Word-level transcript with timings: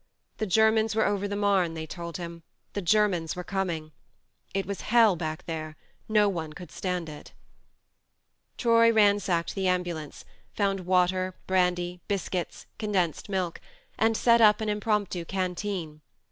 The 0.39 0.47
Germans 0.47 0.95
were 0.95 1.05
over 1.05 1.27
the 1.27 1.35
Marne, 1.35 1.75
they 1.75 1.85
told 1.85 2.17
him, 2.17 2.41
the 2.73 2.81
Germans 2.81 3.35
were 3.35 3.43
coming. 3.43 3.91
It 4.51 4.65
was 4.65 4.81
hell 4.81 5.15
back 5.15 5.45
there, 5.45 5.75
no 6.09 6.27
one 6.27 6.53
could 6.53 6.71
stand 6.71 7.07
it. 7.07 7.33
Troy 8.57 8.91
ransacked 8.91 9.53
the 9.53 9.67
ambulance, 9.67 10.25
found 10.55 10.79
THE 10.79 10.83
MARNE 10.85 10.93
117 10.93 11.21
water, 11.21 11.39
brandy, 11.45 11.99
biscuits, 12.07 12.65
condensed 12.79 13.29
milk, 13.29 13.61
and 13.99 14.17
set 14.17 14.41
up 14.41 14.59
an 14.59 14.69
impromptu 14.69 15.23
canteen. 15.23 16.01